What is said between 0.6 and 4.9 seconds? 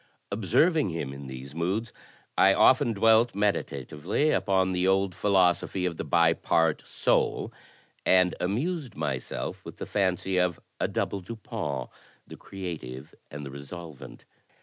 ing him in these moods, I often dwelt meditatively upon the